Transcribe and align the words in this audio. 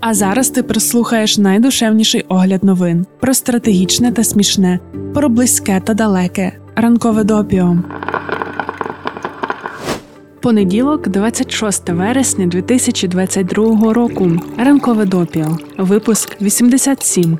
А 0.00 0.14
зараз 0.14 0.50
ти 0.50 0.62
прислухаєш 0.62 1.38
найдушевніший 1.38 2.24
огляд 2.28 2.64
новин 2.64 3.06
про 3.20 3.34
стратегічне 3.34 4.12
та 4.12 4.24
смішне, 4.24 4.78
про 5.14 5.28
близьке 5.28 5.80
та 5.84 5.94
далеке. 5.94 6.52
Ранкове 6.76 7.24
допіо. 7.24 7.76
Понеділок, 10.40 11.08
26 11.08 11.88
вересня 11.88 12.46
2022 12.46 13.92
року. 13.92 14.30
Ранкове 14.58 15.04
допіо. 15.04 15.58
Випуск 15.78 16.42
87. 16.42 17.38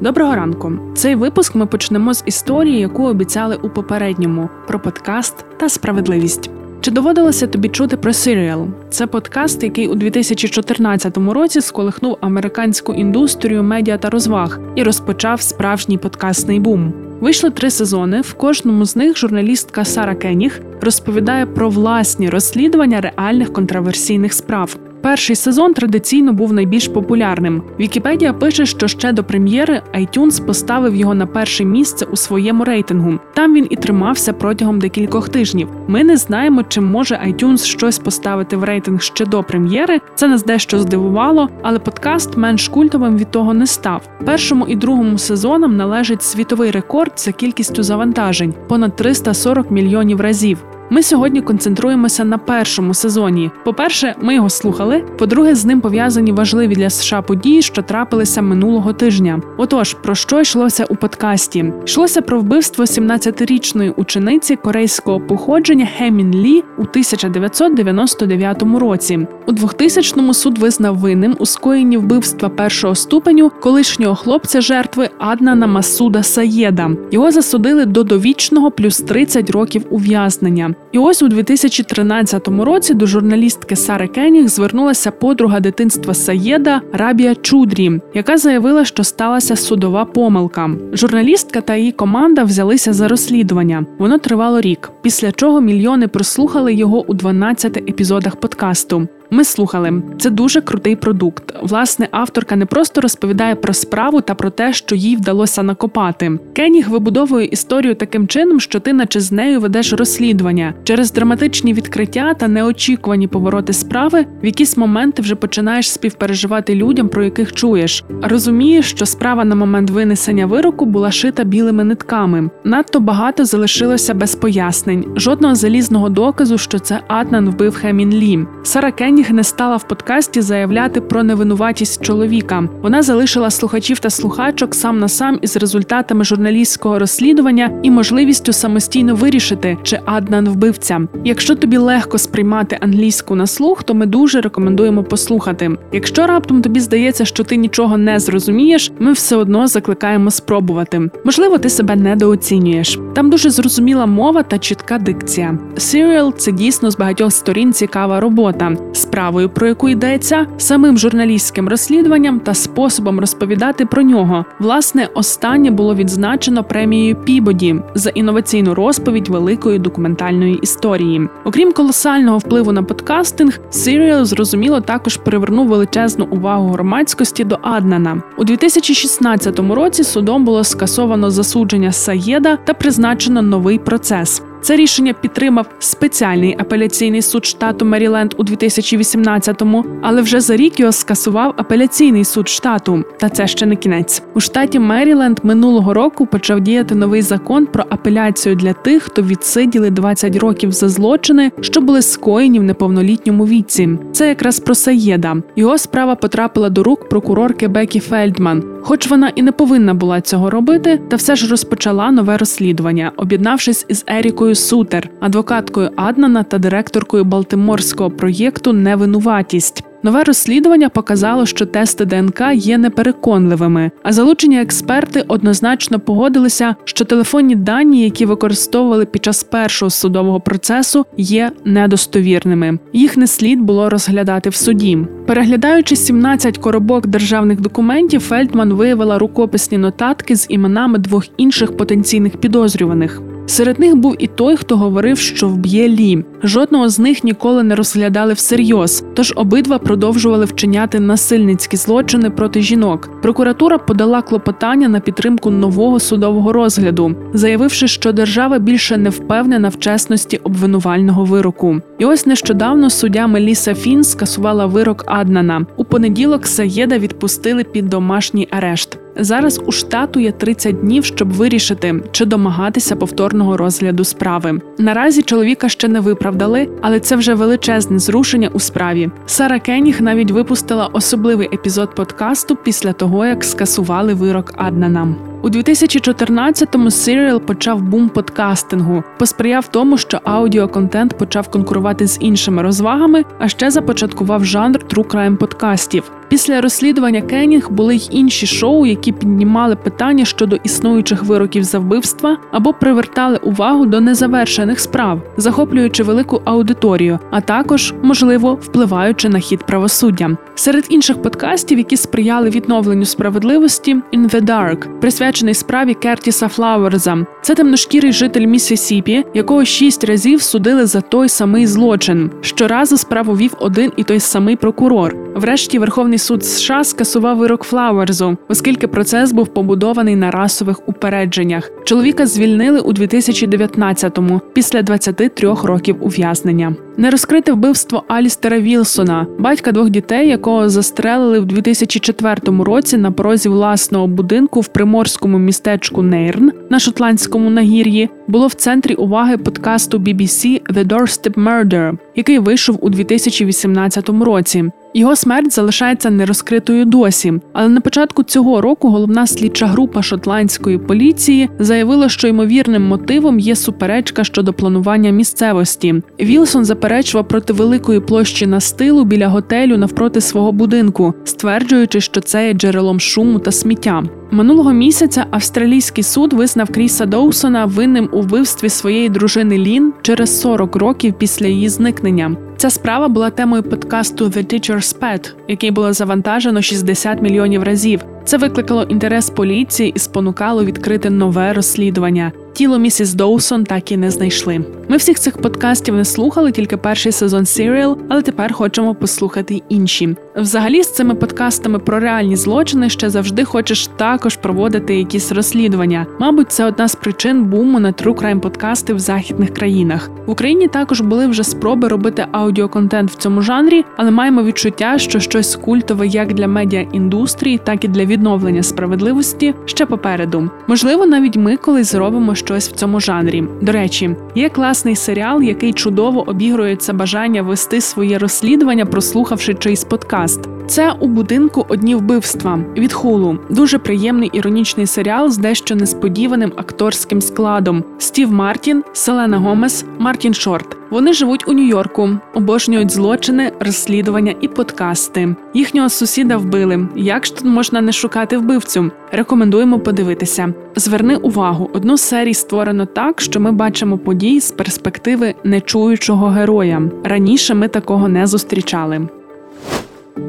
Доброго 0.00 0.34
ранку. 0.34 0.72
Цей 0.94 1.14
випуск 1.14 1.54
ми 1.54 1.66
почнемо 1.66 2.14
з 2.14 2.22
історії, 2.26 2.80
яку 2.80 3.06
обіцяли 3.06 3.56
у 3.62 3.70
попередньому 3.70 4.48
про 4.66 4.80
подкаст 4.80 5.44
та 5.56 5.68
справедливість. 5.68 6.50
Чи 6.86 6.92
доводилося 6.92 7.46
тобі 7.46 7.68
чути 7.68 7.96
про 7.96 8.12
Serial? 8.12 8.68
Це 8.90 9.06
подкаст, 9.06 9.62
який 9.62 9.88
у 9.88 9.94
2014 9.94 11.16
році 11.16 11.60
сколихнув 11.60 12.18
американську 12.20 12.94
індустрію 12.94 13.62
медіа 13.62 13.98
та 13.98 14.10
розваг 14.10 14.60
і 14.74 14.82
розпочав 14.82 15.40
справжній 15.40 15.98
подкастний 15.98 16.60
бум. 16.60 16.92
Вийшли 17.20 17.50
три 17.50 17.70
сезони. 17.70 18.20
В 18.20 18.34
кожному 18.34 18.84
з 18.84 18.96
них 18.96 19.18
журналістка 19.18 19.84
Сара 19.84 20.14
Кеніг 20.14 20.60
розповідає 20.80 21.46
про 21.46 21.68
власні 21.68 22.30
розслідування 22.30 23.00
реальних 23.00 23.52
контроверсійних 23.52 24.32
справ. 24.32 24.76
Перший 25.02 25.36
сезон 25.36 25.74
традиційно 25.74 26.32
був 26.32 26.52
найбільш 26.52 26.88
популярним. 26.88 27.62
Вікіпедія 27.80 28.32
пише, 28.32 28.66
що 28.66 28.88
ще 28.88 29.12
до 29.12 29.24
прем'єри 29.24 29.82
iTunes 29.94 30.46
поставив 30.46 30.96
його 30.96 31.14
на 31.14 31.26
перше 31.26 31.64
місце 31.64 32.06
у 32.10 32.16
своєму 32.16 32.64
рейтингу. 32.64 33.18
Там 33.34 33.54
він 33.54 33.66
і 33.70 33.76
тримався 33.76 34.32
протягом 34.32 34.78
декількох 34.78 35.28
тижнів. 35.28 35.68
Ми 35.88 36.04
не 36.04 36.16
знаємо, 36.16 36.62
чи 36.62 36.80
може 36.80 37.14
iTunes 37.14 37.64
щось 37.64 37.98
поставити 37.98 38.56
в 38.56 38.64
рейтинг 38.64 39.02
ще 39.02 39.26
до 39.26 39.42
прем'єри. 39.42 40.00
Це 40.14 40.28
нас 40.28 40.44
дещо 40.44 40.78
здивувало, 40.78 41.48
але 41.62 41.78
подкаст 41.78 42.36
менш 42.36 42.68
культовим 42.68 43.18
від 43.18 43.30
того 43.30 43.54
не 43.54 43.66
став. 43.66 44.08
Першому 44.24 44.66
і 44.66 44.76
другому 44.76 45.18
сезонам 45.18 45.76
належить 45.76 46.22
світовий 46.22 46.70
рекорд 46.70 47.12
за 47.16 47.32
кількістю 47.32 47.82
завантажень 47.82 48.54
понад 48.68 48.96
340 48.96 49.70
мільйонів 49.70 50.20
разів. 50.20 50.64
Ми 50.90 51.02
сьогодні 51.02 51.40
концентруємося 51.40 52.24
на 52.24 52.38
першому 52.38 52.94
сезоні. 52.94 53.50
По-перше, 53.64 54.14
ми 54.20 54.34
його 54.34 54.50
слухали. 54.50 55.04
По-друге, 55.18 55.54
з 55.54 55.64
ним 55.64 55.80
пов'язані 55.80 56.32
важливі 56.32 56.74
для 56.74 56.90
США 56.90 57.22
події, 57.22 57.62
що 57.62 57.82
трапилися 57.82 58.42
минулого 58.42 58.92
тижня. 58.92 59.40
Отож, 59.56 59.94
про 59.94 60.14
що 60.14 60.40
йшлося 60.40 60.84
у 60.84 60.96
подкасті? 60.96 61.72
Йшлося 61.86 62.22
про 62.22 62.40
вбивство 62.40 62.84
17-річної 62.84 63.92
учениці 63.96 64.56
корейського 64.56 65.20
походження 65.20 65.88
Хемін 65.98 66.34
Лі 66.34 66.62
у 66.78 66.82
1999 66.82 68.62
році. 68.62 69.26
У 69.46 69.52
2000-му 69.52 70.34
суд 70.34 70.58
визнав 70.58 70.96
винним 70.96 71.36
у 71.38 71.46
скоєнні 71.46 71.96
вбивства 71.96 72.48
першого 72.48 72.94
ступеню 72.94 73.50
колишнього 73.60 74.14
хлопця 74.14 74.60
жертви 74.60 75.10
Аднана 75.18 75.66
Масуда 75.66 76.22
Саєда. 76.22 76.90
Його 77.10 77.30
засудили 77.30 77.84
до 77.84 78.02
довічного 78.02 78.70
плюс 78.70 78.98
30 79.00 79.50
років 79.50 79.86
ув'язнення. 79.90 80.75
І 80.92 80.98
ось 80.98 81.22
у 81.22 81.28
2013 81.28 82.48
році 82.48 82.94
до 82.94 83.06
журналістки 83.06 83.76
Сари 83.76 84.08
Кеніг 84.08 84.48
звернулася 84.48 85.10
подруга 85.10 85.60
дитинства 85.60 86.14
Саєда 86.14 86.80
Рабія 86.92 87.34
Чудрі, 87.34 88.00
яка 88.14 88.36
заявила, 88.36 88.84
що 88.84 89.04
сталася 89.04 89.56
судова 89.56 90.04
помилка. 90.04 90.70
Журналістка 90.92 91.60
та 91.60 91.76
її 91.76 91.92
команда 91.92 92.44
взялися 92.44 92.92
за 92.92 93.08
розслідування. 93.08 93.86
Воно 93.98 94.18
тривало 94.18 94.60
рік, 94.60 94.90
після 95.02 95.32
чого 95.32 95.60
мільйони 95.60 96.08
прослухали 96.08 96.74
його 96.74 97.04
у 97.06 97.14
12 97.14 97.76
епізодах 97.76 98.36
подкасту. 98.36 99.08
Ми 99.30 99.44
слухали 99.44 100.02
це 100.18 100.30
дуже 100.30 100.60
крутий 100.60 100.96
продукт. 100.96 101.54
Власне, 101.62 102.08
авторка 102.10 102.56
не 102.56 102.66
просто 102.66 103.00
розповідає 103.00 103.54
про 103.54 103.72
справу 103.74 104.20
та 104.20 104.34
про 104.34 104.50
те, 104.50 104.72
що 104.72 104.94
їй 104.94 105.16
вдалося 105.16 105.62
накопати. 105.62 106.38
Кеніг 106.52 106.88
вибудовує 106.90 107.46
історію 107.46 107.94
таким 107.94 108.28
чином, 108.28 108.60
що 108.60 108.80
ти, 108.80 108.92
наче 108.92 109.20
з 109.20 109.32
нею, 109.32 109.60
ведеш 109.60 109.92
розслідування 109.92 110.74
через 110.84 111.12
драматичні 111.12 111.72
відкриття 111.72 112.34
та 112.34 112.48
неочікувані 112.48 113.28
повороти 113.28 113.72
справи. 113.72 114.26
В 114.42 114.46
якісь 114.46 114.76
моменти 114.76 115.22
вже 115.22 115.34
починаєш 115.34 115.92
співпереживати 115.92 116.74
людям, 116.74 117.08
про 117.08 117.24
яких 117.24 117.52
чуєш. 117.52 118.04
Розумієш, 118.22 118.90
що 118.90 119.06
справа 119.06 119.44
на 119.44 119.54
момент 119.54 119.90
винесення 119.90 120.46
вироку 120.46 120.84
була 120.84 121.10
шита 121.10 121.44
білими 121.44 121.84
нитками. 121.84 122.50
Надто 122.64 123.00
багато 123.00 123.44
залишилося 123.44 124.14
без 124.14 124.34
пояснень, 124.34 125.04
жодного 125.16 125.54
залізного 125.54 126.08
доказу, 126.08 126.58
що 126.58 126.78
це 126.78 127.00
Атнан 127.08 127.50
вбив 127.50 127.74
Хемін 127.74 128.10
Лі. 128.10 128.46
Сара 128.62 128.92
Кеніг 128.92 129.15
Кеніг 129.16 129.30
не 129.30 129.44
стала 129.44 129.76
в 129.76 129.88
подкасті 129.88 130.40
заявляти 130.40 131.00
про 131.00 131.22
невинуватість 131.22 132.04
чоловіка. 132.04 132.68
Вона 132.82 133.02
залишила 133.02 133.50
слухачів 133.50 133.98
та 133.98 134.10
слухачок 134.10 134.74
сам 134.74 134.98
на 134.98 135.08
сам 135.08 135.38
із 135.42 135.56
результатами 135.56 136.24
журналістського 136.24 136.98
розслідування 136.98 137.70
і 137.82 137.90
можливістю 137.90 138.52
самостійно 138.52 139.14
вирішити, 139.14 139.78
чи 139.82 140.00
Аднан 140.04 140.48
вбивця. 140.48 141.00
Якщо 141.24 141.54
тобі 141.54 141.76
легко 141.76 142.18
сприймати 142.18 142.78
англійську 142.80 143.34
на 143.34 143.46
слух, 143.46 143.82
то 143.82 143.94
ми 143.94 144.06
дуже 144.06 144.40
рекомендуємо 144.40 145.04
послухати. 145.04 145.70
Якщо 145.92 146.26
раптом 146.26 146.62
тобі 146.62 146.80
здається, 146.80 147.24
що 147.24 147.44
ти 147.44 147.56
нічого 147.56 147.98
не 147.98 148.20
зрозумієш, 148.20 148.92
ми 148.98 149.12
все 149.12 149.36
одно 149.36 149.66
закликаємо 149.66 150.30
спробувати. 150.30 151.10
Можливо, 151.24 151.58
ти 151.58 151.68
себе 151.68 151.96
недооцінюєш. 151.96 152.98
Там 153.14 153.30
дуже 153.30 153.50
зрозуміла 153.50 154.06
мова 154.06 154.42
та 154.42 154.58
чітка 154.58 154.98
дикція. 154.98 155.58
Serial– 155.76 156.32
це 156.36 156.52
дійсно 156.52 156.90
з 156.90 156.96
багатьох 156.96 157.32
сторін 157.32 157.72
цікава 157.72 158.20
робота 158.20 158.76
справою, 159.06 159.48
про 159.48 159.66
яку 159.66 159.88
йдеться, 159.88 160.46
самим 160.56 160.98
журналістським 160.98 161.68
розслідуванням 161.68 162.40
та 162.40 162.54
способом 162.54 163.20
розповідати 163.20 163.86
про 163.86 164.02
нього. 164.02 164.44
Власне, 164.58 165.08
останнє 165.14 165.70
було 165.70 165.94
відзначено 165.94 166.64
премією 166.64 167.16
Пібоді 167.16 167.76
за 167.94 168.10
інноваційну 168.10 168.74
розповідь 168.74 169.28
великої 169.28 169.78
документальної 169.78 170.58
історії. 170.62 171.28
Окрім 171.44 171.72
колосального 171.72 172.38
впливу 172.38 172.72
на 172.72 172.82
подкастинг, 172.82 173.58
Serial, 173.70 174.24
зрозуміло 174.24 174.80
також 174.80 175.16
привернув 175.16 175.68
величезну 175.68 176.28
увагу 176.30 176.68
громадськості 176.68 177.44
до 177.44 177.58
Аднана 177.62 178.22
у 178.38 178.44
2016 178.44 179.58
році. 179.58 180.04
Судом 180.04 180.44
було 180.44 180.64
скасовано 180.64 181.30
засудження 181.30 181.92
Саєда 181.92 182.56
та 182.56 182.74
призначено 182.74 183.42
новий 183.42 183.78
процес. 183.78 184.42
Це 184.66 184.76
рішення 184.76 185.12
підтримав 185.12 185.66
спеціальний 185.78 186.56
апеляційний 186.58 187.22
суд 187.22 187.46
штату 187.46 187.84
Меріленд 187.84 188.34
у 188.38 188.44
2018-му, 188.44 189.84
але 190.02 190.22
вже 190.22 190.40
за 190.40 190.56
рік 190.56 190.80
його 190.80 190.92
скасував 190.92 191.54
апеляційний 191.56 192.24
суд 192.24 192.48
штату. 192.48 193.04
Та 193.20 193.28
це 193.28 193.46
ще 193.46 193.66
не 193.66 193.76
кінець. 193.76 194.22
У 194.34 194.40
штаті 194.40 194.78
Меріленд 194.78 195.40
минулого 195.42 195.94
року 195.94 196.26
почав 196.26 196.60
діяти 196.60 196.94
новий 196.94 197.22
закон 197.22 197.66
про 197.66 197.84
апеляцію 197.88 198.56
для 198.56 198.72
тих, 198.72 199.02
хто 199.02 199.22
відсиділи 199.22 199.90
20 199.90 200.36
років 200.36 200.72
за 200.72 200.88
злочини, 200.88 201.52
що 201.60 201.80
були 201.80 202.02
скоєні 202.02 202.60
в 202.60 202.62
неповнолітньому 202.62 203.46
віці. 203.46 203.88
Це 204.12 204.28
якраз 204.28 204.60
про 204.60 204.74
Саєда. 204.74 205.36
Його 205.56 205.78
справа 205.78 206.14
потрапила 206.14 206.70
до 206.70 206.82
рук 206.82 207.08
прокурорки 207.08 207.68
Бекі 207.68 208.00
Фельдман. 208.00 208.64
Хоч 208.82 209.08
вона 209.08 209.32
і 209.34 209.42
не 209.42 209.52
повинна 209.52 209.94
була 209.94 210.20
цього 210.20 210.50
робити, 210.50 211.00
та 211.08 211.16
все 211.16 211.36
ж 211.36 211.50
розпочала 211.50 212.10
нове 212.10 212.36
розслідування, 212.36 213.12
об'єднавшись 213.16 213.86
із 213.88 214.04
Ерікою 214.06 214.54
Сутер, 214.56 215.10
адвокаткою 215.20 215.90
Аднана 215.96 216.42
та 216.42 216.58
директоркою 216.58 217.24
Балтиморського 217.24 218.10
проєкту 218.10 218.72
Невинуватість. 218.72 219.84
Нове 220.02 220.24
розслідування 220.24 220.88
показало, 220.88 221.46
що 221.46 221.66
тести 221.66 222.04
ДНК 222.04 222.40
є 222.54 222.78
непереконливими, 222.78 223.90
а 224.02 224.12
залучені 224.12 224.60
експерти 224.60 225.24
однозначно 225.28 226.00
погодилися, 226.00 226.74
що 226.84 227.04
телефонні 227.04 227.56
дані, 227.56 228.02
які 228.02 228.26
використовували 228.26 229.04
під 229.04 229.24
час 229.24 229.44
першого 229.44 229.90
судового 229.90 230.40
процесу, 230.40 231.06
є 231.16 231.52
недостовірними. 231.64 232.78
Їх 232.92 233.16
не 233.16 233.26
слід 233.26 233.60
було 233.60 233.90
розглядати 233.90 234.50
в 234.50 234.54
суді. 234.54 234.98
Переглядаючи 235.26 235.96
17 235.96 236.58
коробок 236.58 237.06
державних 237.06 237.60
документів, 237.60 238.20
Фельдман 238.20 238.72
виявила 238.72 239.18
рукописні 239.18 239.78
нотатки 239.78 240.36
з 240.36 240.46
іменами 240.48 240.98
двох 240.98 241.24
інших 241.36 241.76
потенційних 241.76 242.36
підозрюваних. 242.36 243.22
Серед 243.46 243.78
них 243.80 243.96
був 243.96 244.16
і 244.18 244.26
той, 244.26 244.56
хто 244.56 244.76
говорив, 244.76 245.18
що 245.18 245.48
вб'є 245.48 245.88
Лі. 245.88 246.24
Жодного 246.42 246.88
з 246.88 246.98
них 246.98 247.24
ніколи 247.24 247.62
не 247.62 247.74
розглядали 247.74 248.32
всерйоз, 248.32 249.04
тож 249.14 249.32
обидва 249.36 249.78
продовжували 249.78 250.44
вчиняти 250.44 251.00
насильницькі 251.00 251.76
злочини 251.76 252.30
проти 252.30 252.62
жінок. 252.62 253.10
Прокуратура 253.22 253.78
подала 253.78 254.22
клопотання 254.22 254.88
на 254.88 255.00
підтримку 255.00 255.50
нового 255.50 256.00
судового 256.00 256.52
розгляду, 256.52 257.14
заявивши, 257.34 257.88
що 257.88 258.12
держава 258.12 258.58
більше 258.58 258.96
не 258.96 259.10
впевнена 259.10 259.68
в 259.68 259.78
чесності 259.78 260.36
обвинувального 260.36 261.24
вироку. 261.24 261.76
І 261.98 262.04
ось 262.04 262.26
нещодавно 262.26 262.90
суддя 262.90 263.26
Меліса 263.26 263.74
Фін 263.74 264.04
скасувала 264.04 264.66
вирок 264.66 265.04
Аднана. 265.06 265.66
У 265.76 265.84
понеділок 265.84 266.46
Саєда 266.46 266.98
відпустили 266.98 267.64
під 267.64 267.88
домашній 267.88 268.48
арешт. 268.50 268.98
Зараз 269.18 269.60
у 269.66 269.72
штату 269.72 270.20
є 270.20 270.32
30 270.32 270.80
днів, 270.80 271.04
щоб 271.04 271.32
вирішити, 271.32 272.02
чи 272.12 272.24
домагатися 272.24 272.96
повторного 272.96 273.56
розгляду 273.56 274.04
справи. 274.04 274.60
Наразі 274.78 275.22
чоловіка 275.22 275.68
ще 275.68 275.88
не 275.88 276.00
виправдали, 276.00 276.68
але 276.82 277.00
це 277.00 277.16
вже 277.16 277.34
величезне 277.34 277.98
зрушення 277.98 278.50
у 278.52 278.60
справі. 278.60 279.10
Сара 279.26 279.58
Кеніг 279.58 280.02
навіть 280.02 280.30
випустила 280.30 280.86
особливий 280.86 281.48
епізод 281.52 281.94
подкасту 281.94 282.56
після 282.56 282.92
того, 282.92 283.26
як 283.26 283.44
скасували 283.44 284.14
вирок 284.14 284.54
Аднана. 284.56 285.14
У 285.42 285.48
2014-му 285.48 286.88
Serial 286.88 287.40
почав 287.40 287.82
бум 287.82 288.08
подкастингу, 288.08 289.04
посприяв 289.18 289.68
тому, 289.68 289.98
що 289.98 290.20
аудіоконтент 290.24 291.18
почав 291.18 291.48
конкурувати 291.48 292.06
з 292.06 292.18
іншими 292.20 292.62
розвагами, 292.62 293.24
а 293.38 293.48
ще 293.48 293.70
започаткував 293.70 294.44
жанр 294.44 294.78
true 294.78 295.06
crime 295.06 295.36
подкастів. 295.36 296.10
Після 296.28 296.60
розслідування 296.60 297.22
Кенінг 297.22 297.70
були 297.70 297.96
й 297.96 298.08
інші 298.10 298.46
шоу, 298.46 298.86
які 298.86 299.12
піднімали 299.12 299.76
питання 299.76 300.24
щодо 300.24 300.56
існуючих 300.56 301.22
вироків 301.24 301.64
за 301.64 301.78
вбивства 301.78 302.38
або 302.52 302.72
привертали 302.72 303.36
увагу 303.36 303.86
до 303.86 304.00
незавершених 304.00 304.80
справ, 304.80 305.22
захоплюючи 305.36 306.02
велику 306.02 306.42
аудиторію, 306.44 307.18
а 307.30 307.40
також, 307.40 307.94
можливо, 308.02 308.54
впливаючи 308.54 309.28
на 309.28 309.38
хід 309.38 309.66
правосуддя. 309.66 310.36
Серед 310.54 310.86
інших 310.88 311.22
подкастів, 311.22 311.78
які 311.78 311.96
сприяли 311.96 312.50
відновленню 312.50 313.04
справедливості, 313.04 313.94
«In 313.94 314.30
the 314.30 314.40
Dark», 314.44 315.00
присвячений 315.00 315.54
справі 315.54 315.94
Кертіса 315.94 316.48
Флауерза. 316.48 317.26
Це 317.42 317.54
темношкірий 317.54 318.12
житель 318.12 318.46
Міссісіпі, 318.46 319.24
якого 319.34 319.64
шість 319.64 320.04
разів 320.04 320.42
судили 320.42 320.86
за 320.86 321.00
той 321.00 321.28
самий 321.28 321.66
злочин. 321.66 322.30
Щоразу 322.40 322.96
справу 322.96 323.36
вів 323.36 323.54
один 323.58 323.92
і 323.96 324.04
той 324.04 324.20
самий 324.20 324.56
прокурор. 324.56 325.16
Врешті 325.34 325.78
Верховний 325.78 326.15
суд 326.18 326.44
США 326.44 326.84
скасував 326.84 327.36
вирок 327.36 327.62
Флауерзу, 327.62 328.36
оскільки 328.48 328.86
процес 328.86 329.32
був 329.32 329.48
побудований 329.48 330.16
на 330.16 330.30
расових 330.30 330.88
упередженнях. 330.88 331.70
Чоловіка 331.84 332.26
звільнили 332.26 332.80
у 332.80 332.92
2019-му, 332.92 334.40
після 334.54 334.82
23 334.82 335.54
років 335.64 335.96
ув'язнення. 336.00 336.76
Нерозкрите 336.98 337.52
вбивство 337.52 338.04
Алістера 338.08 338.60
Вілсона, 338.60 339.26
батька 339.38 339.72
двох 339.72 339.90
дітей, 339.90 340.28
якого 340.28 340.68
застрелили 340.68 341.40
в 341.40 341.44
2004 341.44 342.36
році 342.64 342.96
на 342.96 343.10
порозі 343.10 343.48
власного 343.48 344.06
будинку 344.06 344.60
в 344.60 344.68
приморському 344.68 345.38
містечку 345.38 346.02
Нейрн 346.02 346.52
на 346.70 346.78
шотландському 346.78 347.50
нагір'ї, 347.50 348.10
було 348.28 348.46
в 348.46 348.54
центрі 348.54 348.94
уваги 348.94 349.36
подкасту 349.36 349.98
BBC 349.98 350.62
«The 350.62 350.86
Doorstep 350.86 351.34
Murder», 351.34 351.98
який 352.14 352.38
вийшов 352.38 352.78
у 352.80 352.90
2018 352.90 354.08
році. 354.08 354.64
Його 354.96 355.16
смерть 355.16 355.52
залишається 355.52 356.10
нерозкритою 356.10 356.84
досі. 356.84 357.32
Але 357.52 357.68
на 357.68 357.80
початку 357.80 358.22
цього 358.22 358.60
року 358.60 358.90
головна 358.90 359.26
слідча 359.26 359.66
група 359.66 360.02
шотландської 360.02 360.78
поліції 360.78 361.48
заявила, 361.58 362.08
що 362.08 362.28
ймовірним 362.28 362.82
мотивом 362.82 363.38
є 363.38 363.56
суперечка 363.56 364.24
щодо 364.24 364.52
планування 364.52 365.10
місцевості. 365.10 365.94
Вілсон 366.20 366.64
заперечував 366.64 367.28
проти 367.28 367.52
великої 367.52 368.00
площі 368.00 368.46
настилу 368.46 369.04
біля 369.04 369.28
готелю 369.28 369.76
навпроти 369.76 370.20
свого 370.20 370.52
будинку, 370.52 371.14
стверджуючи, 371.24 372.00
що 372.00 372.20
це 372.20 372.46
є 372.46 372.52
джерелом 372.52 373.00
шуму 373.00 373.38
та 373.38 373.52
сміття. 373.52 374.02
Минулого 374.30 374.72
місяця 374.72 375.26
австралійський 375.30 376.04
суд 376.04 376.32
визнав 376.32 376.70
Кріса 376.70 377.06
Доусона 377.06 377.64
винним 377.64 378.08
у 378.12 378.20
вбивстві 378.20 378.68
своєї 378.68 379.08
дружини 379.08 379.58
Лін 379.58 379.92
через 380.02 380.40
40 380.40 380.76
років 380.76 381.14
після 381.18 381.46
її 381.46 381.68
зникнення. 381.68 382.36
Ця 382.56 382.70
справа 382.70 383.08
була 383.08 383.30
темою 383.30 383.62
подкасту 383.62 384.24
The 384.24 384.54
Teacher's 384.54 384.98
Pet, 385.00 385.34
який 385.48 385.70
було 385.70 385.92
завантажено 385.92 386.62
60 386.62 387.22
мільйонів 387.22 387.62
разів. 387.62 388.00
Це 388.24 388.38
викликало 388.38 388.82
інтерес 388.82 389.30
поліції 389.30 389.92
і 389.96 389.98
спонукало 389.98 390.64
відкрити 390.64 391.10
нове 391.10 391.52
розслідування. 391.52 392.32
Тіло 392.56 392.78
місіс 392.78 393.14
Доусон 393.14 393.64
так 393.64 393.92
і 393.92 393.96
не 393.96 394.10
знайшли. 394.10 394.64
Ми 394.88 394.96
всіх 394.96 395.18
цих 395.18 395.38
подкастів 395.38 395.94
не 395.94 396.04
слухали, 396.04 396.52
тільки 396.52 396.76
перший 396.76 397.12
сезон 397.12 397.44
Serial, 397.44 397.96
але 398.08 398.22
тепер 398.22 398.52
хочемо 398.52 398.94
послухати 398.94 399.62
інші. 399.68 400.16
Взагалі, 400.36 400.82
з 400.82 400.92
цими 400.92 401.14
подкастами 401.14 401.78
про 401.78 402.00
реальні 402.00 402.36
злочини 402.36 402.90
ще 402.90 403.10
завжди 403.10 403.44
хочеш 403.44 403.86
також 403.86 404.36
проводити 404.36 404.96
якісь 404.96 405.32
розслідування. 405.32 406.06
Мабуть, 406.20 406.52
це 406.52 406.64
одна 406.64 406.88
з 406.88 406.94
причин 406.94 407.44
буму 407.44 407.80
на 407.80 407.92
true 407.92 408.14
crime 408.14 408.40
подкасти 408.40 408.94
в 408.94 408.98
західних 408.98 409.54
країнах. 409.54 410.10
В 410.26 410.30
Україні 410.30 410.68
також 410.68 411.00
були 411.00 411.26
вже 411.26 411.44
спроби 411.44 411.88
робити 411.88 412.26
аудіоконтент 412.32 413.10
в 413.10 413.14
цьому 413.14 413.42
жанрі, 413.42 413.84
але 413.96 414.10
маємо 414.10 414.42
відчуття, 414.42 414.98
що 414.98 415.20
щось 415.20 415.56
культове 415.56 416.06
як 416.06 416.34
для 416.34 416.48
медіаіндустрії, 416.48 417.58
так 417.58 417.84
і 417.84 417.88
для 417.88 418.04
відновлення 418.04 418.62
справедливості 418.62 419.54
ще 419.64 419.86
попереду. 419.86 420.50
Можливо, 420.66 421.06
навіть 421.06 421.36
ми 421.36 421.56
колись 421.56 421.92
зробимо 421.92 422.34
щось 422.46 422.68
в 422.68 422.72
цьому 422.72 423.00
жанрі. 423.00 423.44
До 423.60 423.72
речі, 423.72 424.16
є 424.34 424.48
класний 424.48 424.96
серіал, 424.96 425.42
який 425.42 425.72
чудово 425.72 426.28
обігрується 426.28 426.92
бажання 426.92 427.42
вести 427.42 427.80
своє 427.80 428.18
розслідування, 428.18 428.86
прослухавши 428.86 429.54
чийсь 429.54 429.84
подкаст. 429.84 430.40
Це 430.66 430.92
у 431.00 431.08
будинку 431.08 431.66
одні 431.68 431.94
вбивства 431.94 432.58
від 432.76 432.92
хулу. 432.92 433.38
Дуже 433.50 433.78
приємний 433.78 434.30
іронічний 434.32 434.86
серіал 434.86 435.30
з 435.30 435.38
дещо 435.38 435.74
несподіваним 435.74 436.52
акторським 436.56 437.20
складом: 437.20 437.84
Стів 437.98 438.32
Мартін, 438.32 438.84
Селена 438.92 439.38
Гомес, 439.38 439.84
Мартін 439.98 440.34
Шорт. 440.34 440.76
Вони 440.90 441.12
живуть 441.12 441.48
у 441.48 441.52
Нью-Йорку, 441.52 442.10
обожнюють 442.34 442.90
злочини, 442.90 443.52
розслідування 443.60 444.34
і 444.40 444.48
подкасти. 444.48 445.36
Їхнього 445.54 445.88
сусіда 445.88 446.36
вбили. 446.36 446.88
Як 446.96 447.26
ж 447.26 447.36
тут 447.36 447.44
можна 447.44 447.80
не 447.80 447.92
шукати 447.92 448.38
вбивцю? 448.38 448.90
Рекомендуємо 449.12 449.80
подивитися. 449.80 450.54
Зверни 450.76 451.16
увагу, 451.16 451.70
одну 451.72 451.96
з 451.96 452.00
серій 452.00 452.34
створено 452.34 452.86
так, 452.86 453.20
що 453.20 453.40
ми 453.40 453.52
бачимо 453.52 453.98
події 453.98 454.40
з 454.40 454.50
перспективи 454.50 455.34
нечуючого 455.44 456.26
героя. 456.26 456.82
Раніше 457.04 457.54
ми 457.54 457.68
такого 457.68 458.08
не 458.08 458.26
зустрічали. 458.26 459.08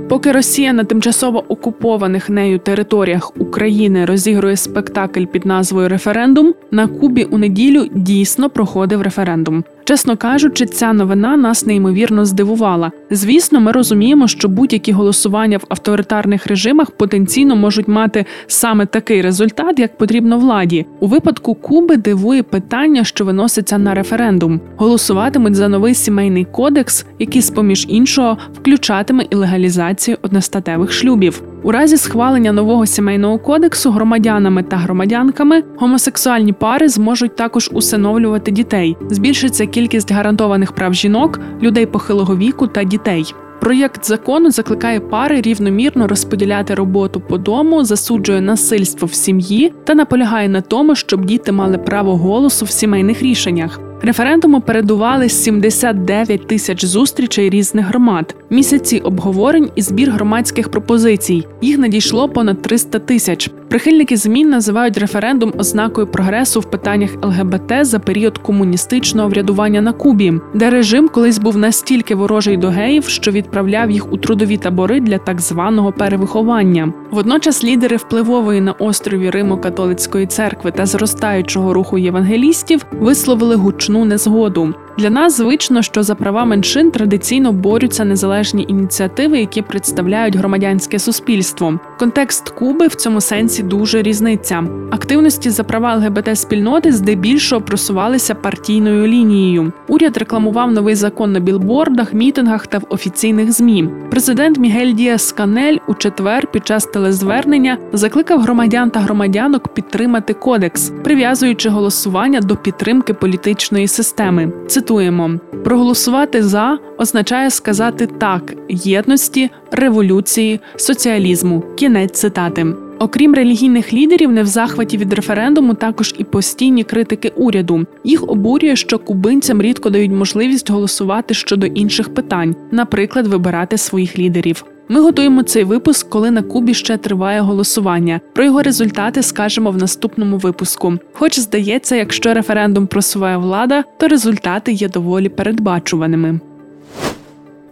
Поки 0.10 0.32
Росія 0.32 0.74
на 0.74 0.84
тимчасово 0.84 1.44
окупованих 1.48 2.30
нею 2.30 2.60
територіях 2.60 3.32
України 3.38 4.06
розігрує 4.06 4.58
спектакль 4.58 5.26
під 5.26 5.46
назвою 5.46 5.90
Референдум, 5.90 6.54
на 6.72 6.88
Кубі 6.88 7.24
у 7.24 7.38
неділю 7.38 7.88
дійсно 7.94 8.50
проходив 8.50 9.02
референдум. 9.02 9.64
Чесно 9.88 10.18
кажучи, 10.18 10.66
ця 10.66 10.94
новина 10.94 11.38
нас 11.38 11.66
неймовірно 11.66 12.26
здивувала. 12.26 12.92
Звісно, 13.12 13.60
ми 13.60 13.72
розуміємо, 13.72 14.28
що 14.28 14.48
будь-які 14.48 14.92
голосування 14.92 15.58
в 15.58 15.64
авторитарних 15.70 16.48
режимах 16.48 16.92
потенційно 16.92 17.56
можуть 17.56 17.88
мати 17.88 18.26
саме 18.48 18.86
такий 18.86 19.22
результат, 19.22 19.80
як 19.80 19.98
потрібно 19.98 20.40
владі. 20.40 20.86
У 21.00 21.08
випадку 21.08 21.56
Куби 21.56 21.98
дивує 21.98 22.44
питання, 22.44 23.04
що 23.04 23.26
виноситься 23.26 23.78
на 23.78 23.94
референдум. 23.94 24.62
Голосуватимуть 24.78 25.56
за 25.56 25.68
новий 25.68 25.94
сімейний 25.94 26.46
кодекс, 26.46 27.06
який, 27.20 27.42
з 27.42 27.50
поміж 27.50 27.86
іншого, 27.90 28.38
включатиме 28.54 29.26
і 29.30 29.36
легалізацію 29.36 30.18
одностатевих 30.22 30.92
шлюбів. 30.92 31.44
У 31.64 31.72
разі 31.72 31.98
схвалення 31.98 32.52
нового 32.52 32.86
сімейного 32.86 33.40
кодексу 33.40 33.92
громадянами 33.92 34.64
та 34.64 34.78
громадянками 34.78 35.64
гомосексуальні 35.78 36.54
пари 36.54 36.90
зможуть 36.90 37.36
також 37.36 37.70
усиновлювати 37.74 38.52
дітей. 38.52 38.98
Збільшиться 39.10 39.66
кількість 39.66 40.12
гарантованих 40.12 40.72
прав 40.72 40.94
жінок, 40.94 41.40
людей 41.62 41.86
похилого 41.86 42.38
віку 42.38 42.68
та 42.68 42.84
дітей. 42.84 43.34
Проєкт 43.60 44.06
закону 44.06 44.52
закликає 44.52 45.00
пари 45.00 45.42
рівномірно 45.42 46.08
розподіляти 46.08 46.76
роботу 46.76 47.20
по 47.20 47.38
дому, 47.38 47.84
засуджує 47.84 48.42
насильство 48.42 49.08
в 49.08 49.14
сім'ї 49.14 49.74
та 49.84 49.96
наполягає 49.96 50.50
на 50.50 50.62
тому, 50.62 50.96
щоб 50.96 51.26
діти 51.26 51.52
мали 51.52 51.78
право 51.78 52.18
голосу 52.18 52.66
в 52.66 52.70
сімейних 52.70 53.22
рішеннях. 53.22 53.87
Референдуму 54.02 54.62
передували 54.62 55.30
79 55.30 56.48
тисяч 56.48 56.86
зустрічей 56.86 57.50
різних 57.50 57.86
громад, 57.86 58.36
місяці 58.50 59.00
обговорень 59.00 59.70
і 59.76 59.82
збір 59.82 60.12
громадських 60.12 60.72
пропозицій. 60.72 61.48
Їх 61.62 61.78
надійшло 61.78 62.30
понад 62.30 62.62
300 62.62 63.00
тисяч. 63.00 63.52
Прихильники 63.70 64.18
змін 64.18 64.50
називають 64.50 64.98
референдум 64.98 65.54
ознакою 65.58 66.08
прогресу 66.08 66.60
в 66.60 66.66
питаннях 66.66 67.12
ЛГБТ 67.24 67.74
за 67.82 68.00
період 68.00 68.38
комуністичного 68.38 69.30
врядування 69.30 69.82
на 69.82 69.94
Кубі, 69.94 70.34
де 70.54 70.70
режим 70.70 71.10
колись 71.10 71.38
був 71.38 71.58
настільки 71.58 72.16
ворожий 72.16 72.58
до 72.58 72.70
геїв, 72.70 73.04
що 73.04 73.32
відправляв 73.32 73.92
їх 73.92 74.14
у 74.14 74.18
трудові 74.18 74.58
табори 74.58 75.00
для 75.00 75.18
так 75.18 75.42
званого 75.42 75.92
перевиховання. 75.92 76.94
Водночас 77.12 77.64
лідери 77.64 77.98
впливової 77.98 78.62
на 78.62 78.72
острові 78.72 79.30
Римо-католицької 79.30 80.28
церкви 80.28 80.72
та 80.72 80.86
зростаючого 80.86 81.74
руху 81.74 81.98
євангелістів 81.98 82.86
висловили 82.92 83.56
гучну 83.56 84.06
незгоду. 84.06 84.74
Для 84.98 85.10
нас 85.10 85.38
звично, 85.38 85.82
що 85.82 86.04
за 86.04 86.16
права 86.16 86.46
меншин 86.46 86.92
традиційно 86.92 87.52
борються 87.54 88.06
незалежні 88.06 88.66
ініціативи, 88.68 89.40
які 89.40 89.62
представляють 89.62 90.36
громадянське 90.36 91.00
суспільство. 91.00 91.80
Контекст 92.00 92.50
Куби 92.50 92.88
в 92.88 92.96
цьому 92.96 93.22
сенсі 93.22 93.64
дуже 93.64 94.02
різниця. 94.02 94.64
Активності 94.92 95.50
за 95.50 95.64
права 95.64 95.96
ЛГБТ 95.96 96.38
спільноти 96.38 96.92
здебільшого 96.92 97.62
просувалися 97.62 98.36
партійною 98.36 99.08
лінією. 99.08 99.72
Уряд 99.88 100.18
рекламував 100.18 100.72
новий 100.72 100.96
закон 100.96 101.32
на 101.32 101.40
білбордах, 101.40 102.14
мітингах 102.14 102.68
та 102.68 102.78
в 102.78 102.84
офіційних 102.90 103.52
змі. 103.52 103.90
Президент 104.12 104.58
Мігель 104.58 104.94
Діас 104.94 105.32
Канель 105.32 105.78
у 105.88 105.94
четвер 105.94 106.48
під 106.52 106.68
час 106.68 106.86
телезвернення 106.86 107.78
закликав 107.94 108.42
громадян 108.42 108.90
та 108.90 109.00
громадянок 109.00 109.68
підтримати 109.68 110.34
кодекс, 110.34 110.92
прив'язуючи 111.04 111.70
голосування 111.70 112.42
до 112.42 112.56
підтримки 112.56 113.14
політичної 113.14 113.88
системи. 113.88 114.52
Цитуємо: 114.88 115.40
проголосувати 115.64 116.44
за 116.44 116.80
означає 116.98 117.50
сказати 117.50 118.08
так 118.08 118.54
єдності, 118.70 119.50
революції, 119.72 120.60
соціалізму. 120.76 121.64
Кінець 121.76 122.20
цитати. 122.20 122.66
Окрім 123.00 123.34
релігійних 123.34 123.94
лідерів, 123.94 124.32
не 124.32 124.44
в 124.44 124.46
захваті 124.46 124.98
від 124.98 125.14
референдуму 125.14 125.74
також 125.74 126.16
і 126.18 126.24
постійні 126.24 126.84
критики 126.84 127.32
уряду. 127.36 127.86
Їх 128.04 128.30
обурює, 128.30 128.76
що 128.76 129.00
кубинцям 129.00 129.62
рідко 129.62 129.90
дають 129.90 130.12
можливість 130.12 130.70
голосувати 130.70 131.34
щодо 131.34 131.66
інших 131.66 132.14
питань, 132.14 132.56
наприклад, 132.72 133.28
вибирати 133.28 133.78
своїх 133.78 134.20
лідерів. 134.20 134.66
Ми 134.90 135.02
готуємо 135.02 135.44
цей 135.44 135.64
випуск, 135.64 136.10
коли 136.10 136.32
на 136.32 136.42
Кубі 136.42 136.74
ще 136.74 136.98
триває 136.98 137.42
голосування. 137.42 138.20
Про 138.34 138.44
його 138.44 138.62
результати 138.62 139.24
скажемо 139.24 139.72
в 139.72 139.78
наступному 139.78 140.38
випуску. 140.38 140.94
Хоч 141.14 141.40
здається, 141.40 141.96
якщо 141.96 142.34
референдум 142.34 142.88
просуває 142.88 143.38
влада, 143.38 143.84
то 143.98 144.08
результати 144.08 144.72
є 144.72 144.90
доволі 144.90 145.30
передбачуваними. 145.30 146.40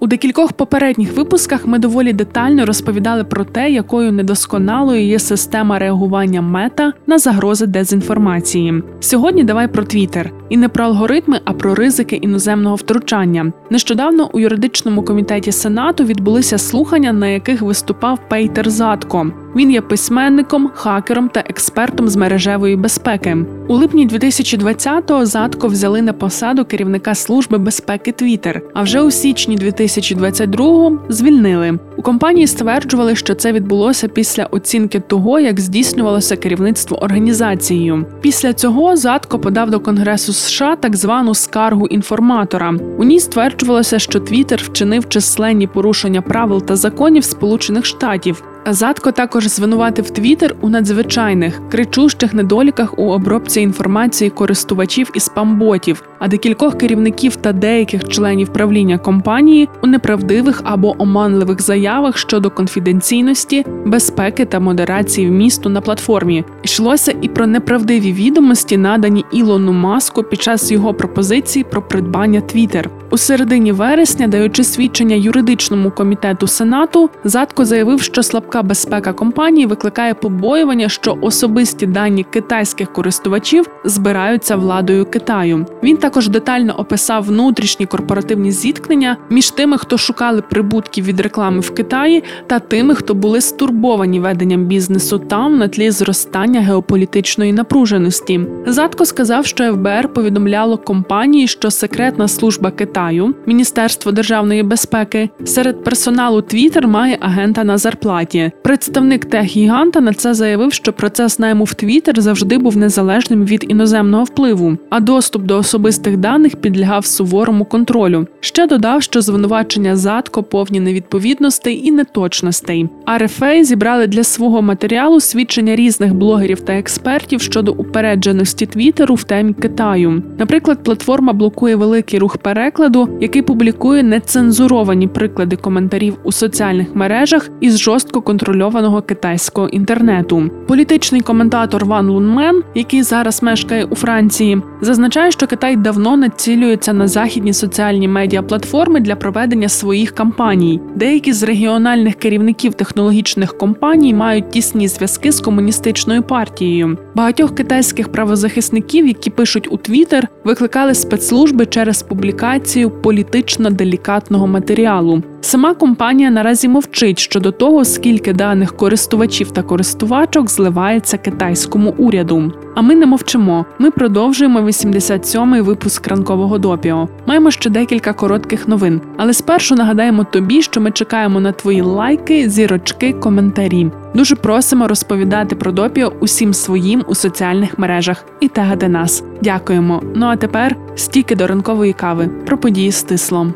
У 0.05 0.07
декількох 0.07 0.53
попередніх 0.53 1.17
випусках 1.17 1.65
ми 1.65 1.79
доволі 1.79 2.13
детально 2.13 2.65
розповідали 2.65 3.23
про 3.23 3.45
те, 3.45 3.71
якою 3.71 4.11
недосконалою 4.11 5.05
є 5.05 5.19
система 5.19 5.79
реагування 5.79 6.41
мета 6.41 6.93
на 7.07 7.17
загрози 7.17 7.65
дезінформації. 7.65 8.83
Сьогодні 8.99 9.43
давай 9.43 9.67
про 9.67 9.83
Твіттер. 9.83 10.31
і 10.49 10.57
не 10.57 10.69
про 10.69 10.85
алгоритми, 10.85 11.39
а 11.45 11.53
про 11.53 11.75
ризики 11.75 12.15
іноземного 12.15 12.75
втручання. 12.75 13.51
Нещодавно 13.69 14.29
у 14.33 14.39
юридичному 14.39 15.03
комітеті 15.03 15.51
Сенату 15.51 16.03
відбулися 16.03 16.57
слухання, 16.57 17.13
на 17.13 17.27
яких 17.27 17.61
виступав 17.61 18.19
Пейтер 18.29 18.69
Затко. 18.69 19.31
Він 19.55 19.71
є 19.71 19.81
письменником, 19.81 20.71
хакером 20.73 21.29
та 21.29 21.39
експертом 21.39 22.07
з 22.07 22.15
мережевої 22.15 22.75
безпеки. 22.75 23.37
У 23.67 23.75
липні 23.75 24.07
2020-го 24.07 25.25
Затко 25.25 25.67
взяли 25.67 26.01
на 26.01 26.13
посаду 26.13 26.65
керівника 26.65 27.15
служби 27.15 27.57
безпеки 27.57 28.11
Twitter, 28.11 28.61
а 28.73 28.81
вже 28.81 29.01
у 29.01 29.11
січні 29.11 29.57
2022-го 29.57 30.99
звільнили. 31.09 31.79
У 31.97 32.01
компанії 32.01 32.47
стверджували, 32.47 33.15
що 33.15 33.35
це 33.35 33.51
відбулося 33.51 34.07
після 34.07 34.45
оцінки 34.45 34.99
того, 34.99 35.39
як 35.39 35.59
здійснювалося 35.59 36.35
керівництво 36.35 37.03
організацією. 37.03 38.05
Після 38.21 38.53
цього 38.53 38.95
Затко 38.95 39.39
подав 39.39 39.69
до 39.69 39.79
Конгресу 39.79 40.33
США 40.33 40.75
так 40.75 40.95
звану 40.95 41.35
скаргу 41.35 41.87
інформатора. 41.87 42.73
У 42.97 43.03
ній 43.03 43.19
стверджувалося, 43.19 43.99
що 43.99 44.19
Твіттер 44.19 44.61
вчинив 44.63 45.09
численні 45.09 45.67
порушення 45.67 46.21
правил 46.21 46.61
та 46.61 46.75
законів 46.75 47.23
Сполучених 47.23 47.85
Штатів. 47.85 48.43
Задко 48.67 49.11
також 49.11 49.47
звинуватив 49.47 50.09
Твіттер 50.09 50.55
у 50.61 50.69
надзвичайних 50.69 51.69
кричущих 51.69 52.33
недоліках 52.33 52.99
у 52.99 53.11
обробці 53.11 53.61
інформації 53.61 54.29
користувачів 54.29 55.11
і 55.13 55.19
спамботів, 55.19 56.03
а 56.25 56.27
декількох 56.27 56.77
керівників 56.77 57.35
та 57.35 57.53
деяких 57.53 58.07
членів 58.07 58.53
правління 58.53 58.97
компанії 58.97 59.69
у 59.83 59.87
неправдивих 59.87 60.61
або 60.63 60.95
оманливих 61.01 61.61
заявах 61.61 62.17
щодо 62.17 62.49
конфіденційності, 62.49 63.65
безпеки 63.85 64.45
та 64.45 64.59
модерації 64.59 65.27
вмісту 65.27 65.69
на 65.69 65.81
платформі. 65.81 66.43
Йшлося 66.63 67.15
і 67.21 67.27
про 67.27 67.47
неправдиві 67.47 68.13
відомості, 68.13 68.77
надані 68.77 69.25
Ілону 69.31 69.73
Маску 69.73 70.23
під 70.23 70.41
час 70.41 70.71
його 70.71 70.93
пропозиції 70.93 71.63
про 71.63 71.81
придбання 71.81 72.41
Твіттер. 72.41 72.89
У 73.09 73.17
середині 73.17 73.71
вересня, 73.71 74.27
даючи 74.27 74.63
свідчення 74.63 75.15
юридичному 75.15 75.91
комітету 75.91 76.47
Сенату, 76.47 77.09
Задко 77.23 77.65
заявив, 77.65 78.01
що 78.01 78.23
слабка 78.23 78.63
безпека 78.63 79.13
компанії 79.13 79.65
викликає 79.65 80.13
побоювання, 80.13 80.89
що 80.89 81.17
особисті 81.21 81.85
дані 81.85 82.23
китайських 82.23 82.93
користувачів 82.93 83.69
збираються 83.83 84.55
владою 84.55 85.05
Китаю. 85.05 85.65
Він 85.83 85.97
також 85.97 86.14
детально 86.21 86.73
описав 86.73 87.23
внутрішні 87.23 87.85
корпоративні 87.85 88.51
зіткнення 88.51 89.17
між 89.29 89.51
тими, 89.51 89.77
хто 89.77 89.97
шукали 89.97 90.41
прибутків 90.41 91.05
від 91.05 91.19
реклами 91.19 91.59
в 91.59 91.73
Китаї, 91.73 92.23
та 92.47 92.59
тими, 92.59 92.95
хто 92.95 93.13
були 93.13 93.41
стурбовані 93.41 94.19
веденням 94.19 94.65
бізнесу 94.65 95.19
там 95.19 95.57
на 95.57 95.67
тлі 95.67 95.91
зростання 95.91 96.61
геополітичної 96.61 97.53
напруженості. 97.53 98.41
Задко 98.65 99.05
сказав, 99.05 99.45
що 99.45 99.73
ФБР 99.73 100.13
повідомляло 100.13 100.77
компанії, 100.77 101.47
що 101.47 101.71
секретна 101.71 102.27
служба 102.27 102.71
Китаю, 102.71 103.35
Міністерство 103.45 104.11
державної 104.11 104.63
безпеки, 104.63 105.29
серед 105.45 105.83
персоналу 105.83 106.37
Twitter 106.37 106.87
має 106.87 107.17
агента 107.21 107.63
на 107.63 107.77
зарплаті. 107.77 108.51
Представник 108.63 109.25
тех-гіганта 109.25 110.01
на 110.01 110.13
це 110.13 110.33
заявив, 110.33 110.73
що 110.73 110.93
процес 110.93 111.39
найму 111.39 111.63
в 111.63 111.69
Twitter 111.69 112.19
завжди 112.19 112.57
був 112.57 112.77
незалежним 112.77 113.45
від 113.45 113.65
іноземного 113.67 114.23
впливу, 114.23 114.77
а 114.89 114.99
доступ 114.99 115.41
до 115.41 115.57
особистих 115.57 115.94
даних 115.97 116.55
підлягав 116.55 117.05
суворому 117.05 117.65
контролю. 117.65 118.27
Ще 118.39 118.67
додав, 118.67 119.03
що 119.03 119.21
звинувачення 119.21 119.95
задко 119.95 120.43
повні 120.43 120.79
невідповідностей 120.79 121.87
і 121.87 121.91
неточностей. 121.91 122.89
RFA 123.19 123.63
зібрали 123.63 124.07
для 124.07 124.23
свого 124.23 124.61
матеріалу 124.61 125.19
свідчення 125.19 125.75
різних 125.75 126.13
блогерів 126.13 126.61
та 126.61 126.73
експертів 126.73 127.41
щодо 127.41 127.71
упередженості 127.71 128.65
Твіттеру 128.65 129.15
в 129.15 129.23
темі 129.23 129.53
Китаю. 129.53 130.23
Наприклад, 130.39 130.83
платформа 130.83 131.33
блокує 131.33 131.75
великий 131.75 132.19
рух 132.19 132.37
перекладу 132.37 133.09
який 133.21 133.41
публікує 133.41 134.03
нецензуровані 134.03 135.07
приклади 135.07 135.55
коментарів 135.55 136.17
у 136.23 136.31
соціальних 136.31 136.95
мережах 136.95 137.49
із 137.59 137.79
жорстко 137.79 138.21
контрольованого 138.21 139.01
китайського 139.01 139.67
інтернету. 139.67 140.49
Політичний 140.67 141.21
коментатор 141.21 141.85
Ван 141.85 142.09
Лунмен, 142.09 142.63
який 142.75 143.03
зараз 143.03 143.43
мешкає 143.43 143.85
у 143.85 143.95
Франції, 143.95 144.61
зазначає, 144.81 145.31
що 145.31 145.47
Китай 145.47 145.75
давно 145.85 146.17
націлюються 146.17 146.93
на 146.93 147.07
західні 147.07 147.53
соціальні 147.53 148.07
медіаплатформи 148.07 148.99
для 148.99 149.15
проведення 149.15 149.69
своїх 149.69 150.11
кампаній. 150.11 150.81
Деякі 150.95 151.33
з 151.33 151.43
регіональних 151.43 152.15
керівників 152.15 152.73
технологічних 152.73 153.57
компаній 153.57 154.13
мають 154.13 154.49
тісні 154.49 154.87
зв'язки 154.87 155.31
з 155.31 155.39
комуністичною 155.39 156.23
партією. 156.23 156.97
Багатьох 157.15 157.55
китайських 157.55 158.11
правозахисників, 158.11 159.07
які 159.07 159.29
пишуть 159.29 159.67
у 159.71 159.77
Твіттер, 159.77 160.27
викликали 160.43 160.93
спецслужби 160.93 161.65
через 161.65 162.03
публікацію 162.03 162.89
політично 162.89 163.69
делікатного 163.69 164.47
матеріалу. 164.47 165.23
Сама 165.45 165.73
компанія 165.73 166.29
наразі 166.29 166.67
мовчить 166.67 167.19
щодо 167.19 167.51
того, 167.51 167.85
скільки 167.85 168.33
даних 168.33 168.77
користувачів 168.77 169.51
та 169.51 169.61
користувачок 169.61 170.49
зливається 170.49 171.17
китайському 171.17 171.93
уряду. 171.97 172.51
А 172.75 172.81
ми 172.81 172.95
не 172.95 173.05
мовчимо. 173.05 173.65
Ми 173.79 173.91
продовжуємо 173.91 174.61
87-й 174.61 175.61
випуск 175.61 176.07
ранкового 176.07 176.57
допіо. 176.57 177.09
Маємо 177.25 177.51
ще 177.51 177.69
декілька 177.69 178.13
коротких 178.13 178.67
новин. 178.67 179.01
Але 179.17 179.33
спершу 179.33 179.75
нагадаємо 179.75 180.23
тобі, 180.23 180.61
що 180.61 180.81
ми 180.81 180.91
чекаємо 180.91 181.39
на 181.39 181.51
твої 181.51 181.81
лайки, 181.81 182.49
зірочки, 182.49 183.13
коментарі. 183.13 183.91
Дуже 184.15 184.35
просимо 184.35 184.87
розповідати 184.87 185.55
про 185.55 185.71
допіо 185.71 186.13
усім 186.19 186.53
своїм 186.53 187.03
у 187.07 187.15
соціальних 187.15 187.79
мережах 187.79 188.25
і 188.39 188.47
тегати 188.47 188.87
нас. 188.87 189.23
Дякуємо. 189.41 190.01
Ну 190.15 190.25
а 190.25 190.35
тепер 190.35 190.75
стільки 190.95 191.35
до 191.35 191.47
ранкової 191.47 191.93
кави 191.93 192.29
про 192.45 192.57
події 192.57 192.91
з 192.91 193.03
тислом. 193.03 193.53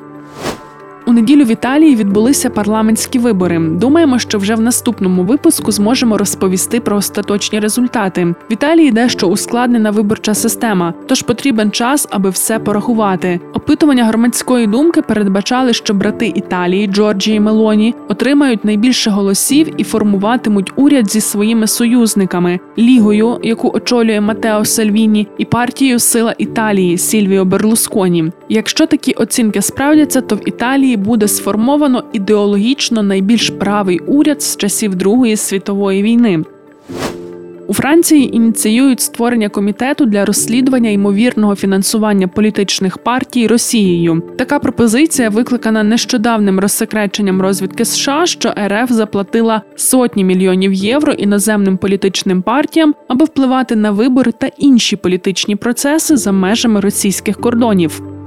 У 1.05 1.13
неділю 1.13 1.43
в 1.43 1.51
Італії 1.51 1.95
відбулися 1.95 2.49
парламентські 2.49 3.19
вибори. 3.19 3.59
Думаємо, 3.59 4.19
що 4.19 4.37
вже 4.37 4.55
в 4.55 4.61
наступному 4.61 5.23
випуску 5.23 5.71
зможемо 5.71 6.17
розповісти 6.17 6.79
про 6.79 6.97
остаточні 6.97 7.59
результати. 7.59 8.25
В 8.25 8.53
Італії 8.53 8.91
дещо 8.91 9.27
ускладнена 9.27 9.91
виборча 9.91 10.33
система, 10.33 10.93
тож 11.07 11.21
потрібен 11.21 11.71
час, 11.71 12.07
аби 12.11 12.29
все 12.29 12.59
порахувати. 12.59 13.39
Опитування 13.53 14.05
громадської 14.05 14.67
думки 14.67 15.01
передбачали, 15.01 15.73
що 15.73 15.93
брати 15.93 16.27
Італії 16.35 16.87
Джорджії 16.87 17.39
Мелоні 17.39 17.95
отримають 18.07 18.65
найбільше 18.65 19.09
голосів 19.09 19.67
і 19.77 19.83
формуватимуть 19.83 20.73
уряд 20.75 21.11
зі 21.11 21.21
своїми 21.21 21.67
союзниками 21.67 22.59
лігою, 22.77 23.39
яку 23.43 23.71
очолює 23.73 24.21
Матео 24.21 24.65
Сальвіні, 24.65 25.27
і 25.37 25.45
партією 25.45 25.99
Сила 25.99 26.35
Італії 26.37 26.97
Сільвіо 26.97 27.45
Берлусконі. 27.45 28.31
Якщо 28.49 28.85
такі 28.85 29.13
оцінки 29.13 29.61
справдяться, 29.61 30.21
то 30.21 30.35
в 30.35 30.47
Італії 30.47 30.97
буде 30.99 31.27
сформовано 31.27 32.03
ідеологічно 32.13 33.03
найбільш 33.03 33.49
правий 33.49 33.99
уряд 33.99 34.41
з 34.41 34.57
часів 34.57 34.95
Другої 34.95 35.35
світової 35.35 36.03
війни. 36.03 36.43
У 37.69 37.73
Франції 37.73 38.35
ініціюють 38.35 39.01
створення 39.01 39.49
комітету 39.49 40.05
для 40.05 40.25
розслідування 40.25 40.89
ймовірного 40.89 41.55
фінансування 41.55 42.27
політичних 42.27 42.97
партій 42.97 43.47
Росією. 43.47 44.21
Така 44.37 44.59
пропозиція 44.59 45.29
викликана 45.29 45.83
нещодавним 45.83 46.59
розсекреченням 46.59 47.41
розвідки 47.41 47.85
США, 47.85 48.25
що 48.25 48.53
РФ 48.67 48.91
заплатила 48.91 49.61
сотні 49.75 50.23
мільйонів 50.23 50.73
євро 50.73 51.13
іноземним 51.13 51.77
політичним 51.77 52.41
партіям, 52.41 52.95
аби 53.07 53.25
впливати 53.25 53.75
на 53.75 53.91
вибори 53.91 54.31
та 54.31 54.47
інші 54.57 54.95
політичні 54.95 55.55
процеси 55.55 56.17
за 56.17 56.31
межами 56.31 56.79
російських 56.79 57.41
кордонів. 57.41 58.18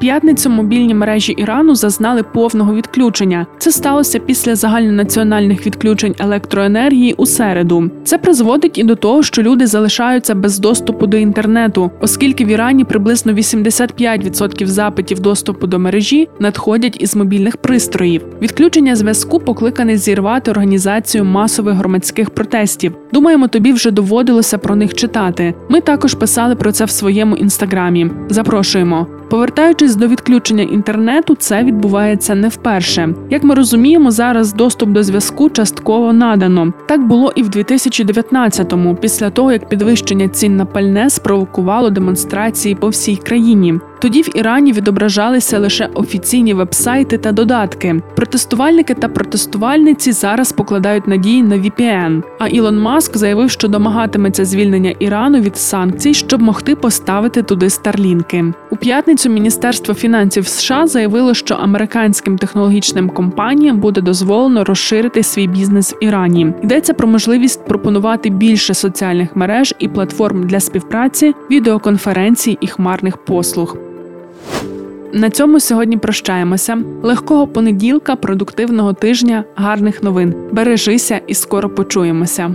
П'ятницю 0.00 0.50
мобільні 0.50 0.94
мережі 0.94 1.32
Ірану 1.32 1.74
зазнали 1.74 2.22
повного 2.22 2.74
відключення. 2.74 3.46
Це 3.58 3.72
сталося 3.72 4.18
після 4.18 4.56
загальнонаціональних 4.56 5.66
відключень 5.66 6.14
електроенергії 6.18 7.14
у 7.16 7.26
середу. 7.26 7.90
Це 8.04 8.18
призводить 8.18 8.78
і 8.78 8.84
до 8.84 8.96
того, 8.96 9.22
що 9.22 9.42
люди 9.42 9.66
залишаються 9.66 10.34
без 10.34 10.58
доступу 10.58 11.06
до 11.06 11.16
інтернету, 11.16 11.90
оскільки 12.00 12.44
в 12.44 12.48
Ірані 12.48 12.84
приблизно 12.84 13.32
85% 13.32 14.66
запитів 14.66 15.20
доступу 15.20 15.66
до 15.66 15.78
мережі 15.78 16.28
надходять 16.38 16.96
із 17.00 17.16
мобільних 17.16 17.56
пристроїв. 17.56 18.22
Відключення 18.42 18.96
зв'язку 18.96 19.40
покликане 19.40 19.96
зірвати 19.96 20.50
організацію 20.50 21.24
масових 21.24 21.74
громадських 21.74 22.30
протестів. 22.30 22.96
Думаємо, 23.12 23.48
тобі 23.48 23.72
вже 23.72 23.90
доводилося 23.90 24.58
про 24.58 24.76
них 24.76 24.94
читати. 24.94 25.54
Ми 25.68 25.80
також 25.80 26.14
писали 26.14 26.54
про 26.54 26.72
це 26.72 26.84
в 26.84 26.90
своєму 26.90 27.36
інстаграмі. 27.36 28.10
Запрошуємо. 28.28 29.06
Повертаючись 29.30 29.96
до 29.96 30.06
відключення 30.06 30.62
інтернету, 30.62 31.34
це 31.34 31.64
відбувається 31.64 32.34
не 32.34 32.48
вперше. 32.48 33.14
Як 33.30 33.44
ми 33.44 33.54
розуміємо, 33.54 34.10
зараз 34.10 34.52
доступ 34.52 34.90
до 34.90 35.02
зв'язку 35.02 35.50
частково 35.50 36.12
надано. 36.12 36.72
Так 36.88 37.06
було 37.06 37.32
і 37.36 37.42
в 37.42 37.48
2019-му, 37.48 38.94
після 38.94 39.30
того 39.30 39.52
як 39.52 39.68
підвищення 39.68 40.28
цін 40.28 40.56
на 40.56 40.64
пальне 40.64 41.10
спровокувало 41.10 41.90
демонстрації 41.90 42.74
по 42.74 42.88
всій 42.88 43.16
країні. 43.16 43.80
Тоді 44.00 44.22
в 44.22 44.36
Ірані 44.36 44.72
відображалися 44.72 45.58
лише 45.58 45.88
офіційні 45.94 46.54
вебсайти 46.54 47.18
та 47.18 47.32
додатки. 47.32 48.00
Протестувальники 48.16 48.94
та 48.94 49.08
протестувальниці 49.08 50.12
зараз 50.12 50.52
покладають 50.52 51.06
надії 51.06 51.42
на 51.42 51.56
VPN. 51.56 52.22
А 52.38 52.48
Ілон 52.48 52.78
Маск 52.78 53.16
заявив, 53.16 53.50
що 53.50 53.68
домагатиметься 53.68 54.44
звільнення 54.44 54.94
Ірану 54.98 55.40
від 55.40 55.56
санкцій, 55.56 56.14
щоб 56.14 56.42
могти 56.42 56.76
поставити 56.76 57.42
туди 57.42 57.70
старлінки. 57.70 58.52
У 58.70 58.76
п'ятницю 59.20 59.34
Міністерство 59.34 59.94
фінансів 59.94 60.46
США 60.48 60.86
заявило, 60.86 61.34
що 61.34 61.54
американським 61.54 62.38
технологічним 62.38 63.10
компаніям 63.10 63.80
буде 63.80 64.00
дозволено 64.00 64.64
розширити 64.64 65.22
свій 65.22 65.46
бізнес 65.46 65.92
в 65.92 66.04
Ірані. 66.04 66.52
Йдеться 66.62 66.94
про 66.94 67.08
можливість 67.08 67.64
пропонувати 67.64 68.30
більше 68.30 68.74
соціальних 68.74 69.36
мереж 69.36 69.74
і 69.78 69.88
платформ 69.88 70.46
для 70.46 70.60
співпраці, 70.60 71.34
відеоконференцій 71.50 72.58
і 72.60 72.66
хмарних 72.66 73.16
послуг. 73.16 73.76
На 75.12 75.30
цьому 75.30 75.60
сьогодні 75.60 75.96
прощаємося. 75.96 76.78
Легкого 77.02 77.46
понеділка, 77.46 78.16
продуктивного 78.16 78.92
тижня, 78.92 79.44
гарних 79.54 80.02
новин. 80.02 80.34
Бережися 80.52 81.20
і 81.26 81.34
скоро 81.34 81.68
почуємося. 81.68 82.54